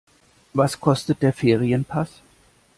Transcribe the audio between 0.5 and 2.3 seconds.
Was kostet der Ferienpass?